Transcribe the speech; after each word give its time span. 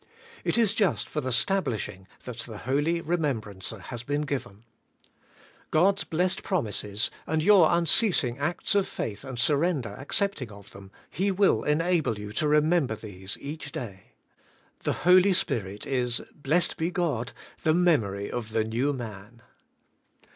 '* 0.25 0.29
It 0.43 0.57
is 0.57 0.73
just 0.73 1.07
for 1.07 1.21
the 1.21 1.29
stablishing 1.31 2.07
that 2.23 2.39
the 2.39 2.57
Holy 2.65 3.03
Eemem 3.03 3.39
brancer 3.39 3.79
has 3.79 4.01
been 4.01 4.23
given. 4.23 4.63
God's 5.69 6.05
blessed 6.05 6.41
promises, 6.41 7.11
and 7.27 7.43
your 7.43 7.69
unceasing 7.71 8.39
acts 8.39 8.73
of 8.73 8.87
faith 8.87 9.23
and 9.23 9.37
surrender 9.37 9.89
accepting 9.99 10.51
of 10.51 10.71
them,— 10.71 10.91
He 11.21 11.29
will 11.29 11.61
enable 11.63 12.17
you 12.17 12.31
to 12.33 12.47
remember 12.47 12.95
these 12.95 13.35
GOD 13.35 13.43
HIMSELF 13.43 13.43
WILL 13.43 13.59
STABLISH 13.59 13.75
YOU 13.75 13.83
IN 13.83 14.15
HIM. 14.15 14.85
99 14.85 14.85
each 14.85 14.85
day. 14.85 14.85
The 14.85 15.11
Holy 15.11 15.33
Spirit 15.33 15.85
is— 15.85 16.21
blessed 16.33 16.77
be 16.77 16.89
God— 16.89 17.33
the 17.61 17.73
memory 17.75 18.31
of 18.31 18.49
the 18.53 18.63
new 18.63 18.93
man. 18.93 19.43